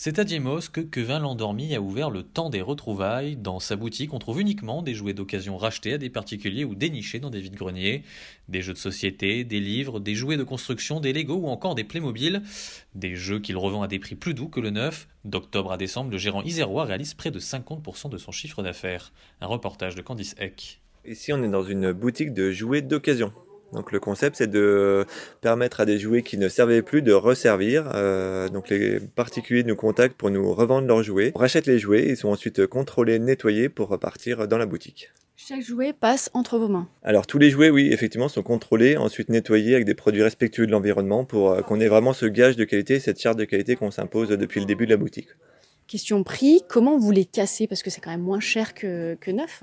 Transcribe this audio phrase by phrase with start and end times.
[0.00, 3.34] C'est à Diemos que Quevin l'endormi a ouvert le temps des retrouvailles.
[3.34, 7.18] Dans sa boutique, on trouve uniquement des jouets d'occasion rachetés à des particuliers ou dénichés
[7.18, 8.04] dans des vides-greniers,
[8.48, 11.82] des jeux de société, des livres, des jouets de construction, des Lego ou encore des
[11.82, 12.42] Playmobil,
[12.94, 15.08] des jeux qu'il revend à des prix plus doux que le neuf.
[15.24, 19.12] D'octobre à décembre, le gérant isérois réalise près de 50% de son chiffre d'affaires.
[19.40, 20.80] Un reportage de Candice Eck.
[21.06, 23.32] Ici, on est dans une boutique de jouets d'occasion?
[23.72, 25.04] Donc le concept c'est de
[25.40, 27.90] permettre à des jouets qui ne servaient plus de resservir.
[27.94, 31.32] Euh, donc les particuliers nous contactent pour nous revendre leurs jouets.
[31.34, 35.10] On rachète les jouets, ils sont ensuite contrôlés, nettoyés pour repartir dans la boutique.
[35.36, 36.88] Chaque jouet passe entre vos mains.
[37.02, 40.72] Alors tous les jouets, oui, effectivement, sont contrôlés, ensuite nettoyés avec des produits respectueux de
[40.72, 43.92] l'environnement pour euh, qu'on ait vraiment ce gage de qualité, cette charte de qualité qu'on
[43.92, 45.28] s'impose depuis le début de la boutique.
[45.86, 47.66] Question prix, comment vous les cassez?
[47.66, 49.62] Parce que c'est quand même moins cher que, que neuf.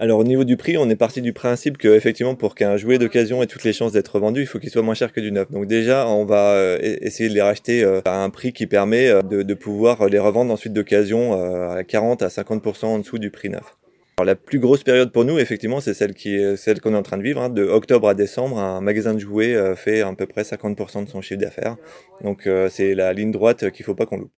[0.00, 2.98] Alors au niveau du prix, on est parti du principe que effectivement pour qu'un jouet
[2.98, 5.30] d'occasion ait toutes les chances d'être vendu, il faut qu'il soit moins cher que du
[5.30, 5.48] neuf.
[5.52, 9.08] Donc déjà, on va euh, essayer de les racheter euh, à un prix qui permet
[9.08, 11.32] euh, de, pouvoir les revendre ensuite d'occasion
[11.70, 13.76] à 40 à 50% en dessous du prix neuf.
[14.18, 17.22] Alors la plus grosse période pour nous, effectivement, c'est celle qu'on est en train de
[17.22, 17.40] vivre.
[17.40, 17.48] Hein.
[17.48, 21.20] De octobre à décembre, un magasin de jouets fait à peu près 50% de son
[21.20, 21.76] chiffre d'affaires.
[22.22, 24.32] Donc c'est la ligne droite qu'il faut pas qu'on loupe.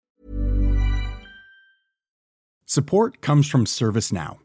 [2.65, 4.44] Support comes from ServiceNow.